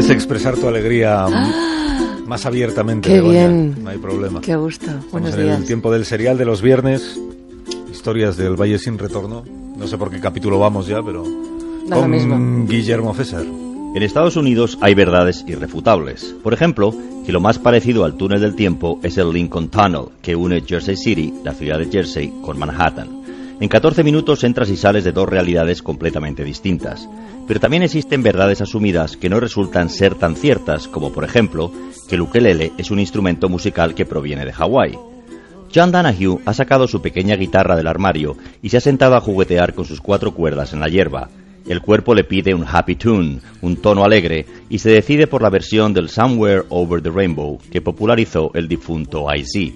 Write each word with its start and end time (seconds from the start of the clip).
Puedes 0.00 0.16
expresar 0.16 0.56
tu 0.56 0.66
alegría 0.66 1.26
más 2.26 2.46
abiertamente. 2.46 3.06
Qué 3.06 3.16
Begoña, 3.16 3.48
bien. 3.48 3.84
No 3.84 3.90
hay 3.90 3.98
problema. 3.98 4.40
Qué 4.40 4.56
gusto. 4.56 4.86
Buenos 5.12 5.28
Estamos 5.28 5.34
en 5.34 5.44
días. 5.44 5.60
el 5.60 5.66
tiempo 5.66 5.92
del 5.92 6.06
serial 6.06 6.38
de 6.38 6.46
los 6.46 6.62
viernes. 6.62 7.20
Historias 7.92 8.38
del 8.38 8.56
Valle 8.58 8.78
sin 8.78 8.96
retorno. 8.96 9.44
No 9.76 9.86
sé 9.86 9.98
por 9.98 10.10
qué 10.10 10.18
capítulo 10.18 10.58
vamos 10.58 10.86
ya, 10.86 11.02
pero. 11.02 11.22
Da 11.86 11.96
lo 11.96 12.00
con 12.00 12.10
mismo. 12.12 12.66
Guillermo 12.66 13.12
César. 13.12 13.44
En 13.44 14.02
Estados 14.02 14.36
Unidos 14.36 14.78
hay 14.80 14.94
verdades 14.94 15.44
irrefutables. 15.46 16.34
Por 16.42 16.54
ejemplo, 16.54 16.94
que 17.26 17.32
lo 17.32 17.40
más 17.40 17.58
parecido 17.58 18.06
al 18.06 18.14
túnel 18.14 18.40
del 18.40 18.54
tiempo 18.54 19.00
es 19.02 19.18
el 19.18 19.30
Lincoln 19.30 19.68
Tunnel, 19.68 20.06
que 20.22 20.34
une 20.34 20.62
Jersey 20.62 20.96
City, 20.96 21.34
la 21.44 21.52
ciudad 21.52 21.78
de 21.78 21.90
Jersey, 21.90 22.32
con 22.42 22.58
Manhattan. 22.58 23.19
En 23.60 23.68
14 23.68 24.02
minutos 24.02 24.42
entras 24.42 24.70
y 24.70 24.76
sales 24.78 25.04
de 25.04 25.12
dos 25.12 25.28
realidades 25.28 25.82
completamente 25.82 26.44
distintas. 26.44 27.06
Pero 27.46 27.60
también 27.60 27.82
existen 27.82 28.22
verdades 28.22 28.62
asumidas 28.62 29.18
que 29.18 29.28
no 29.28 29.38
resultan 29.38 29.90
ser 29.90 30.14
tan 30.14 30.34
ciertas, 30.34 30.88
como 30.88 31.12
por 31.12 31.24
ejemplo, 31.24 31.70
que 32.08 32.14
el 32.14 32.22
ukelele 32.22 32.72
es 32.78 32.90
un 32.90 32.98
instrumento 32.98 33.50
musical 33.50 33.94
que 33.94 34.06
proviene 34.06 34.46
de 34.46 34.54
Hawái. 34.54 34.98
John 35.74 35.92
Danahue 35.92 36.40
ha 36.46 36.54
sacado 36.54 36.88
su 36.88 37.02
pequeña 37.02 37.36
guitarra 37.36 37.76
del 37.76 37.86
armario 37.86 38.36
y 38.62 38.70
se 38.70 38.78
ha 38.78 38.80
sentado 38.80 39.14
a 39.14 39.20
juguetear 39.20 39.74
con 39.74 39.84
sus 39.84 40.00
cuatro 40.00 40.32
cuerdas 40.32 40.72
en 40.72 40.80
la 40.80 40.88
hierba. 40.88 41.28
El 41.68 41.82
cuerpo 41.82 42.14
le 42.14 42.24
pide 42.24 42.54
un 42.54 42.64
happy 42.66 42.96
tune, 42.96 43.40
un 43.60 43.76
tono 43.76 44.04
alegre, 44.04 44.46
y 44.70 44.78
se 44.78 44.88
decide 44.88 45.26
por 45.26 45.42
la 45.42 45.50
versión 45.50 45.92
del 45.92 46.08
Somewhere 46.08 46.64
Over 46.70 47.02
the 47.02 47.10
Rainbow 47.10 47.58
que 47.70 47.82
popularizó 47.82 48.52
el 48.54 48.68
difunto 48.68 49.26
IC. 49.32 49.74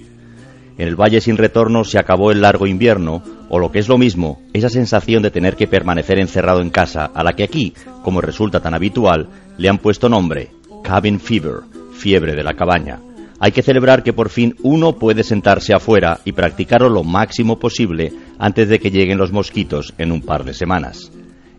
En 0.77 0.87
el 0.87 0.99
Valle 0.99 1.21
sin 1.21 1.37
retorno 1.37 1.83
se 1.83 1.99
acabó 1.99 2.31
el 2.31 2.41
largo 2.41 2.67
invierno, 2.67 3.23
o 3.49 3.59
lo 3.59 3.71
que 3.71 3.79
es 3.79 3.87
lo 3.87 3.97
mismo, 3.97 4.41
esa 4.53 4.69
sensación 4.69 5.23
de 5.23 5.31
tener 5.31 5.55
que 5.55 5.67
permanecer 5.67 6.19
encerrado 6.19 6.61
en 6.61 6.69
casa, 6.69 7.11
a 7.13 7.23
la 7.23 7.33
que 7.33 7.43
aquí, 7.43 7.73
como 8.03 8.21
resulta 8.21 8.59
tan 8.59 8.73
habitual, 8.73 9.29
le 9.57 9.69
han 9.69 9.77
puesto 9.77 10.09
nombre, 10.09 10.49
Cabin 10.83 11.19
Fever, 11.19 11.61
fiebre 11.93 12.35
de 12.35 12.43
la 12.43 12.53
cabaña. 12.53 12.99
Hay 13.39 13.51
que 13.51 13.61
celebrar 13.61 14.03
que 14.03 14.13
por 14.13 14.29
fin 14.29 14.55
uno 14.63 14.93
puede 14.93 15.23
sentarse 15.23 15.73
afuera 15.73 16.19
y 16.23 16.31
practicarlo 16.31 16.89
lo 16.89 17.03
máximo 17.03 17.59
posible 17.59 18.13
antes 18.39 18.69
de 18.69 18.79
que 18.79 18.91
lleguen 18.91 19.17
los 19.17 19.31
mosquitos 19.31 19.93
en 19.97 20.11
un 20.11 20.21
par 20.21 20.45
de 20.45 20.53
semanas. 20.53 21.11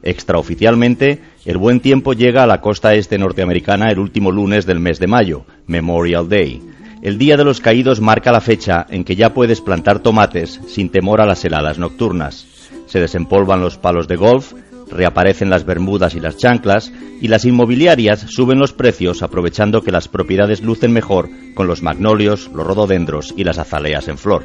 Extraoficialmente, 0.02 1.20
el 1.44 1.58
buen 1.58 1.80
tiempo 1.80 2.12
llega 2.12 2.44
a 2.44 2.46
la 2.46 2.61
costa 2.61 2.94
este 2.94 3.18
norteamericana 3.18 3.91
el 3.91 3.98
último 3.98 4.30
lunes 4.30 4.64
del 4.64 4.78
mes 4.80 4.98
de 5.00 5.08
mayo, 5.08 5.44
Memorial 5.66 6.28
Day. 6.28 6.62
El 7.06 7.18
Día 7.18 7.36
de 7.36 7.44
los 7.44 7.60
Caídos 7.60 8.00
marca 8.00 8.32
la 8.32 8.40
fecha 8.40 8.84
en 8.90 9.04
que 9.04 9.14
ya 9.14 9.32
puedes 9.32 9.60
plantar 9.60 10.00
tomates 10.00 10.60
sin 10.66 10.88
temor 10.88 11.20
a 11.20 11.24
las 11.24 11.44
heladas 11.44 11.78
nocturnas. 11.78 12.44
Se 12.86 12.98
desempolvan 12.98 13.60
los 13.60 13.78
palos 13.78 14.08
de 14.08 14.16
golf, 14.16 14.54
reaparecen 14.90 15.48
las 15.48 15.64
bermudas 15.64 16.16
y 16.16 16.20
las 16.20 16.36
chanclas, 16.36 16.92
y 17.20 17.28
las 17.28 17.44
inmobiliarias 17.44 18.27
suben 18.28 18.58
los 18.58 18.72
precios 18.72 19.22
aprovechando 19.22 19.82
que 19.82 19.92
las 19.92 20.08
propiedades 20.08 20.62
lucen 20.62 20.92
mejor 20.92 21.28
con 21.54 21.68
los 21.68 21.80
magnolios, 21.80 22.50
los 22.52 22.66
rododendros 22.66 23.32
y 23.36 23.44
las 23.44 23.58
azaleas 23.58 24.08
en 24.08 24.18
flor. 24.18 24.42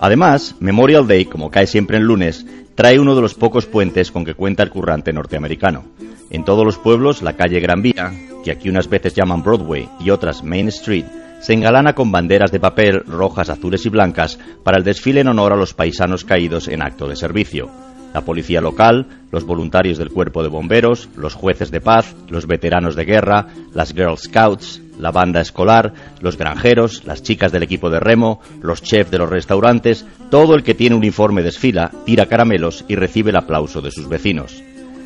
Además, 0.00 0.56
Memorial 0.58 1.06
Day, 1.06 1.26
como 1.26 1.50
cae 1.50 1.66
siempre 1.66 1.98
en 1.98 2.04
lunes, 2.04 2.46
trae 2.76 2.98
uno 2.98 3.14
de 3.14 3.20
los 3.20 3.34
pocos 3.34 3.66
puentes 3.66 4.10
con 4.10 4.24
que 4.24 4.32
cuenta 4.32 4.62
el 4.62 4.70
currante 4.70 5.12
norteamericano. 5.12 5.84
En 6.30 6.46
todos 6.46 6.64
los 6.64 6.78
pueblos, 6.78 7.20
la 7.20 7.36
calle 7.36 7.60
Gran 7.60 7.82
Vía, 7.82 8.10
que 8.42 8.52
aquí 8.52 8.70
unas 8.70 8.88
veces 8.88 9.12
llaman 9.12 9.42
Broadway 9.42 9.86
y 10.00 10.08
otras 10.08 10.42
Main 10.42 10.68
Street, 10.68 11.04
se 11.40 11.54
engalana 11.54 11.94
con 11.94 12.12
banderas 12.12 12.52
de 12.52 12.60
papel 12.60 13.00
rojas, 13.06 13.48
azules 13.48 13.84
y 13.86 13.88
blancas 13.88 14.38
para 14.62 14.78
el 14.78 14.84
desfile 14.84 15.22
en 15.22 15.28
honor 15.28 15.52
a 15.52 15.56
los 15.56 15.74
paisanos 15.74 16.24
caídos 16.24 16.68
en 16.68 16.82
acto 16.82 17.08
de 17.08 17.16
servicio. 17.16 17.70
La 18.12 18.22
policía 18.22 18.60
local, 18.60 19.06
los 19.30 19.44
voluntarios 19.44 19.96
del 19.96 20.10
cuerpo 20.10 20.42
de 20.42 20.48
bomberos, 20.48 21.08
los 21.16 21.34
jueces 21.34 21.70
de 21.70 21.80
paz, 21.80 22.14
los 22.28 22.46
veteranos 22.46 22.96
de 22.96 23.04
guerra, 23.04 23.46
las 23.72 23.92
Girl 23.92 24.18
Scouts, 24.18 24.82
la 24.98 25.12
banda 25.12 25.40
escolar, 25.40 25.94
los 26.20 26.36
granjeros, 26.36 27.04
las 27.04 27.22
chicas 27.22 27.52
del 27.52 27.62
equipo 27.62 27.88
de 27.88 28.00
remo, 28.00 28.40
los 28.62 28.82
chefs 28.82 29.10
de 29.10 29.18
los 29.18 29.30
restaurantes, 29.30 30.04
todo 30.28 30.54
el 30.54 30.64
que 30.64 30.74
tiene 30.74 30.96
uniforme 30.96 31.42
desfila, 31.42 31.92
tira 32.04 32.26
caramelos 32.26 32.84
y 32.88 32.96
recibe 32.96 33.30
el 33.30 33.36
aplauso 33.36 33.80
de 33.80 33.92
sus 33.92 34.08
vecinos. 34.08 34.62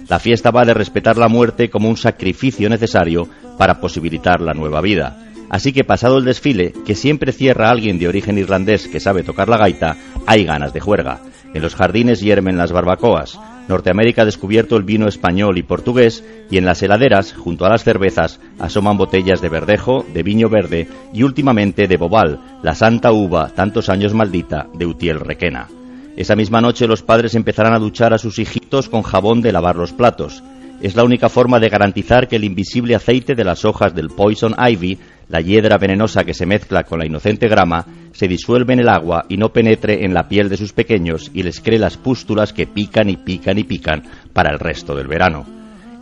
La 0.08 0.18
fiesta 0.18 0.50
va 0.50 0.64
de 0.64 0.74
respetar 0.74 1.16
la 1.16 1.28
muerte 1.28 1.70
como 1.70 1.88
un 1.88 1.96
sacrificio 1.96 2.68
necesario 2.68 3.28
para 3.58 3.80
posibilitar 3.80 4.40
la 4.40 4.52
nueva 4.52 4.80
vida. 4.80 5.16
Así 5.54 5.72
que 5.72 5.84
pasado 5.84 6.18
el 6.18 6.24
desfile, 6.24 6.72
que 6.84 6.96
siempre 6.96 7.30
cierra 7.30 7.70
alguien 7.70 7.96
de 8.00 8.08
origen 8.08 8.38
irlandés 8.38 8.88
que 8.88 8.98
sabe 8.98 9.22
tocar 9.22 9.48
la 9.48 9.56
gaita, 9.56 9.96
hay 10.26 10.44
ganas 10.44 10.72
de 10.72 10.80
juerga. 10.80 11.20
En 11.54 11.62
los 11.62 11.76
jardines 11.76 12.20
hiermen 12.20 12.56
las 12.56 12.72
barbacoas. 12.72 13.38
Norteamérica 13.68 14.22
ha 14.22 14.24
descubierto 14.24 14.76
el 14.76 14.82
vino 14.82 15.06
español 15.06 15.56
y 15.56 15.62
portugués 15.62 16.24
y 16.50 16.58
en 16.58 16.64
las 16.64 16.82
heladeras, 16.82 17.34
junto 17.34 17.64
a 17.64 17.68
las 17.68 17.84
cervezas, 17.84 18.40
asoman 18.58 18.98
botellas 18.98 19.40
de 19.40 19.48
verdejo, 19.48 20.04
de 20.12 20.24
viño 20.24 20.48
verde 20.48 20.88
y 21.12 21.22
últimamente 21.22 21.86
de 21.86 21.98
bobal, 21.98 22.40
la 22.64 22.74
santa 22.74 23.12
uva, 23.12 23.50
tantos 23.50 23.88
años 23.88 24.12
maldita, 24.12 24.66
de 24.74 24.86
Utiel 24.86 25.20
Requena. 25.20 25.68
Esa 26.16 26.34
misma 26.34 26.60
noche 26.62 26.88
los 26.88 27.02
padres 27.02 27.36
empezarán 27.36 27.74
a 27.74 27.78
duchar 27.78 28.12
a 28.12 28.18
sus 28.18 28.40
hijitos 28.40 28.88
con 28.88 29.02
jabón 29.02 29.40
de 29.40 29.52
lavar 29.52 29.76
los 29.76 29.92
platos. 29.92 30.42
Es 30.84 30.94
la 30.94 31.02
única 31.02 31.30
forma 31.30 31.60
de 31.60 31.70
garantizar 31.70 32.28
que 32.28 32.36
el 32.36 32.44
invisible 32.44 32.94
aceite 32.94 33.34
de 33.34 33.42
las 33.42 33.64
hojas 33.64 33.94
del 33.94 34.10
poison 34.10 34.54
ivy, 34.58 34.98
la 35.30 35.40
hiedra 35.40 35.78
venenosa 35.78 36.24
que 36.24 36.34
se 36.34 36.44
mezcla 36.44 36.84
con 36.84 36.98
la 36.98 37.06
inocente 37.06 37.48
grama, 37.48 37.86
se 38.12 38.28
disuelve 38.28 38.74
en 38.74 38.80
el 38.80 38.90
agua 38.90 39.24
y 39.30 39.38
no 39.38 39.50
penetre 39.50 40.04
en 40.04 40.12
la 40.12 40.28
piel 40.28 40.50
de 40.50 40.58
sus 40.58 40.74
pequeños 40.74 41.30
y 41.32 41.42
les 41.42 41.60
cree 41.60 41.78
las 41.78 41.96
pústulas 41.96 42.52
que 42.52 42.66
pican 42.66 43.08
y 43.08 43.16
pican 43.16 43.56
y 43.56 43.64
pican 43.64 44.02
para 44.34 44.52
el 44.52 44.58
resto 44.58 44.94
del 44.94 45.08
verano. 45.08 45.46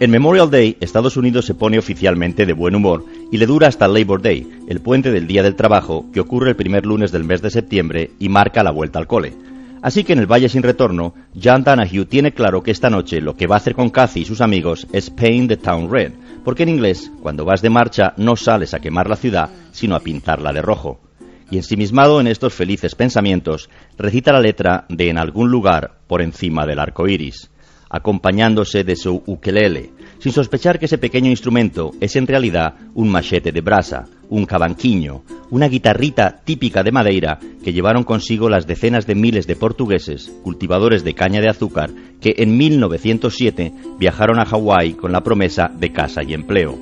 En 0.01 0.11
Memorial 0.11 0.51
Day, 0.51 0.77
Estados 0.81 1.17
Unidos 1.17 1.45
se 1.47 1.55
pone 1.55 1.79
oficialmente 1.79 2.45
de 2.45 2.53
buen 2.53 2.75
humor 2.75 3.05
y 3.31 3.39
le 3.39 3.47
dura 3.47 3.69
hasta 3.69 3.87
Labor 3.87 4.21
Day, 4.21 4.65
el 4.67 4.81
puente 4.81 5.13
del 5.13 5.29
Día 5.29 5.45
del 5.45 5.55
Trabajo, 5.55 6.07
que 6.13 6.19
ocurre 6.19 6.51
el 6.51 6.57
primer 6.57 6.87
lunes 6.87 7.13
del 7.13 7.23
mes 7.23 7.41
de 7.41 7.51
septiembre 7.51 8.11
y 8.19 8.29
marca 8.29 8.65
la 8.65 8.73
vuelta 8.73 8.99
al 8.99 9.07
cole. 9.07 9.33
Así 9.83 10.05
que 10.05 10.13
en 10.13 10.21
el 10.21 10.31
Valle 10.31 10.49
sin 10.49 10.63
Retorno, 10.63 11.13
John 11.35 11.65
Danahue 11.65 12.07
tiene 12.07 12.33
claro 12.33 12.63
que 12.63 12.71
esta 12.71 12.89
noche 12.89 13.21
lo 13.21 13.35
que 13.35 13.49
va 13.49 13.57
a 13.57 13.59
hacer 13.59 13.75
con 13.75 13.91
Cathy 13.91 14.21
y 14.21 14.25
sus 14.25 14.41
amigos 14.41 14.87
es 14.93 15.11
Paint 15.11 15.49
the 15.49 15.57
Town 15.57 15.91
Red, 15.91 16.13
porque 16.45 16.63
en 16.63 16.69
inglés, 16.69 17.11
cuando 17.21 17.45
vas 17.45 17.63
de 17.63 17.71
marcha, 17.71 18.15
no 18.17 18.37
sales 18.37 18.75
a 18.75 18.79
quemar 18.79 19.11
la 19.11 19.17
ciudad, 19.17 19.51
sino 19.73 19.97
a 19.97 20.01
pintarla 20.01 20.53
de 20.53 20.63
rojo. 20.63 21.01
Y 21.51 21.57
ensimismado 21.57 22.21
en 22.21 22.29
estos 22.29 22.55
felices 22.55 22.95
pensamientos, 22.95 23.69
recita 23.99 24.33
la 24.33 24.41
letra 24.41 24.87
de 24.89 25.11
En 25.11 25.19
algún 25.19 25.51
lugar 25.51 25.99
por 26.07 26.23
encima 26.23 26.65
del 26.65 26.79
arco 26.79 27.09
iris, 27.09 27.51
acompañándose 27.91 28.85
de 28.85 28.95
su 28.95 29.23
ukelele, 29.27 29.91
sin 30.19 30.33
sospechar 30.33 30.79
que 30.79 30.87
ese 30.87 30.99
pequeño 30.99 31.29
instrumento 31.29 31.91
es 32.01 32.15
en 32.15 32.29
realidad 32.29 32.75
un 32.95 33.11
machete 33.11 33.51
de 33.51 33.61
brasa, 33.61 34.07
un 34.33 34.47
cabanquiño, 34.47 35.25
una 35.51 35.69
guitarrita 35.69 36.41
típica 36.43 36.83
de 36.83 36.91
Madeira 36.91 37.39
que 37.63 37.75
llevaron 37.75 38.03
consigo 38.03 38.49
las 38.49 38.67
decenas 38.67 39.07
de 39.07 39.15
miles 39.15 39.47
de 39.47 39.57
portugueses, 39.57 40.33
cultivadores 40.43 41.05
de 41.05 41.13
caña 41.13 41.43
de 41.43 41.51
azúcar, 41.51 41.91
que 42.19 42.37
en 42.39 42.57
1907 42.57 43.75
viajaron 43.99 44.41
a 44.41 44.47
Hawái 44.47 44.95
con 44.95 45.13
la 45.13 45.23
promesa 45.23 45.71
de 45.79 45.93
casa 45.93 46.23
y 46.27 46.33
empleo. 46.33 46.79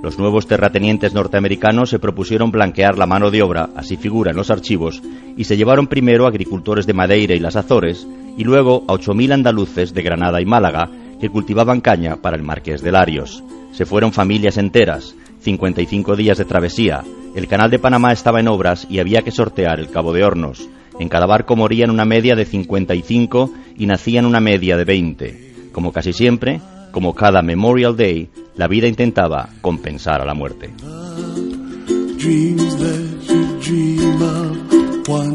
Los 0.00 0.20
nuevos 0.20 0.46
terratenientes 0.46 1.12
norteamericanos 1.12 1.90
se 1.90 1.98
propusieron 1.98 2.52
blanquear 2.52 2.96
la 2.96 3.06
mano 3.06 3.32
de 3.32 3.42
obra, 3.42 3.70
así 3.74 3.96
figura 3.96 4.30
en 4.30 4.36
los 4.36 4.52
archivos, 4.52 5.02
y 5.36 5.42
se 5.42 5.56
llevaron 5.56 5.88
primero 5.88 6.28
agricultores 6.28 6.86
de 6.86 6.94
Madeira 6.94 7.34
y 7.34 7.40
las 7.40 7.56
Azores, 7.56 8.06
y 8.36 8.44
luego 8.44 8.84
a 8.86 8.92
8.000 8.92 9.32
andaluces 9.32 9.92
de 9.92 10.02
Granada 10.02 10.40
y 10.40 10.46
Málaga, 10.46 10.88
que 11.20 11.30
cultivaban 11.30 11.80
caña 11.80 12.16
para 12.22 12.36
el 12.36 12.44
Marqués 12.44 12.80
de 12.80 12.92
Larios. 12.92 13.42
Se 13.72 13.86
fueron 13.86 14.12
familias 14.12 14.56
enteras, 14.56 15.16
55 15.42 16.16
días 16.16 16.38
de 16.38 16.44
travesía. 16.44 17.02
El 17.34 17.48
canal 17.48 17.70
de 17.70 17.78
Panamá 17.78 18.12
estaba 18.12 18.40
en 18.40 18.48
obras 18.48 18.86
y 18.88 19.00
había 19.00 19.22
que 19.22 19.30
sortear 19.30 19.80
el 19.80 19.90
Cabo 19.90 20.12
de 20.12 20.24
Hornos. 20.24 20.68
En 20.98 21.08
cada 21.08 21.26
barco 21.26 21.56
morían 21.56 21.90
una 21.90 22.04
media 22.04 22.36
de 22.36 22.44
55 22.44 23.50
y 23.76 23.86
nacían 23.86 24.26
una 24.26 24.40
media 24.40 24.76
de 24.76 24.84
20. 24.84 25.70
Como 25.72 25.92
casi 25.92 26.12
siempre, 26.12 26.60
como 26.90 27.14
cada 27.14 27.42
Memorial 27.42 27.96
Day, 27.96 28.28
la 28.54 28.68
vida 28.68 28.86
intentaba 28.86 29.48
compensar 29.60 30.20
a 30.20 30.26
la 30.26 30.34
muerte. 30.34 30.70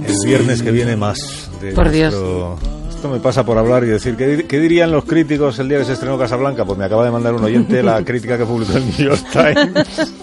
El 0.06 0.16
viernes 0.26 0.62
que 0.62 0.72
viene 0.72 0.96
más. 0.96 1.52
De 1.62 1.72
Por 1.74 1.90
Dios. 1.90 2.14
Esto 2.98 3.10
me 3.10 3.20
pasa 3.20 3.46
por 3.46 3.60
hablar 3.60 3.84
y 3.84 3.88
decir, 3.90 4.16
¿qué, 4.16 4.46
qué 4.48 4.60
dirían 4.60 4.92
los 4.92 5.06
críticos 5.06 5.60
el 5.60 5.70
día 5.70 5.78
que 5.78 5.86
se 5.86 5.94
estrenó 5.94 6.18
Casablanca? 6.18 6.66
Pues 6.66 6.80
me 6.80 6.86
acaba 6.86 7.06
de 7.06 7.12
mandar 7.12 7.36
un 7.36 7.44
oyente 7.44 7.84
la 7.84 8.04
crítica 8.04 8.40
que 8.40 8.44
publicó 8.46 8.76
el 8.76 8.86
New 8.88 9.10
York 9.10 9.22
Times. 9.32 10.14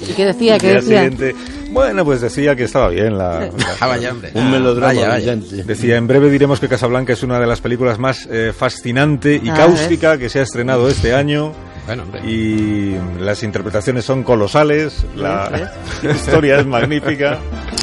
¿Y 0.08 0.12
qué 0.14 0.24
decía? 0.24 0.56
¿Qué 0.56 0.76
decía? 0.76 1.02
siguiente. 1.02 1.34
Bueno, 1.72 2.02
pues 2.06 2.22
decía 2.22 2.56
que 2.56 2.64
estaba 2.64 2.88
bien 2.88 3.18
la... 3.18 3.50
la-. 3.50 4.14
Un 4.32 4.50
melodrama 4.50 4.94
Vaya, 4.94 5.08
vaya. 5.10 5.36
Decía, 5.36 5.98
en 5.98 6.06
breve 6.06 6.30
diremos 6.30 6.58
que 6.58 6.68
Casablanca 6.68 7.12
es 7.12 7.22
una 7.22 7.38
de 7.38 7.46
las 7.46 7.60
películas 7.60 7.98
más 7.98 8.26
eh, 8.30 8.54
fascinante 8.56 9.38
y 9.42 9.50
Ah, 9.50 9.54
cáustica 9.56 10.16
que 10.16 10.30
se 10.30 10.38
ha 10.40 10.42
estrenado 10.42 10.88
este 10.88 11.12
año. 11.12 11.52
Bueno, 11.84 12.04
hombre. 12.04 12.22
Y 12.26 12.96
las 13.20 13.42
interpretaciones 13.42 14.06
son 14.06 14.22
colosales, 14.22 15.04
la 15.16 15.68
historia 16.02 16.60
es 16.60 16.64
magnífica. 16.64 17.38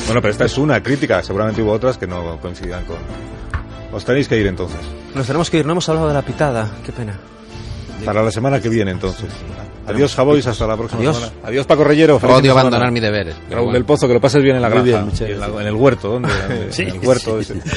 Bueno, 0.08 0.24
pero 0.24 0.32
esta 0.32 0.46
es 0.46 0.58
una 0.58 0.82
crítica, 0.82 1.22
seguramente 1.22 1.62
hubo 1.62 1.74
otras 1.74 2.00
que 2.00 2.08
no 2.08 2.40
coincidan 2.42 2.84
con... 2.86 2.98
Os 3.92 4.04
tenéis 4.06 4.28
que 4.28 4.38
ir 4.38 4.48
entonces. 4.48 4.80
Nos 5.16 5.26
tenemos 5.26 5.50
que 5.50 5.60
ir, 5.60 5.66
no 5.66 5.72
hemos 5.74 5.88
hablado 5.90 6.08
de 6.10 6.14
la 6.14 6.22
pitada. 6.22 6.70
Qué 6.86 6.92
pena. 6.92 7.18
Para 8.06 8.22
la 8.22 8.32
semana 8.32 8.60
que 8.62 8.70
viene, 8.70 8.92
entonces. 8.92 9.26
Adiós, 9.88 10.14
Javois, 10.16 10.46
hasta 10.46 10.68
la 10.68 10.76
próxima 10.76 11.00
Adiós. 11.02 11.16
semana. 11.18 11.34
Adiós, 11.46 11.66
Paco 11.66 11.84
Reyero. 11.86 12.20
feliz 12.20 12.36
Odio 12.36 12.52
abandonar 12.52 12.92
mis 12.92 13.02
deberes. 13.02 13.36
pero 13.48 13.56
Raúl 13.56 13.66
bueno. 13.68 13.74
del 13.76 13.86
Pozo, 13.86 14.08
que 14.08 14.14
lo 14.14 14.22
pases 14.22 14.44
bien 14.44 14.58
en 14.58 14.62
la 14.62 14.70
granja. 14.70 14.84
bien, 14.84 15.12
en, 15.32 15.40
la- 15.40 15.48
en 15.48 15.68
el 15.68 15.74
huerto, 15.76 16.10
¿dónde? 16.10 16.30
Sí, 16.72 16.82
en 16.88 16.90
el 17.02 17.08
huerto. 17.08 17.42
sí. 17.42 17.54
ese. 17.54 17.62